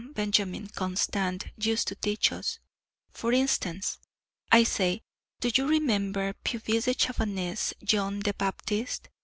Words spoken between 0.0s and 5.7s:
Benjamin Constant used to teach us, for instance. I say, do you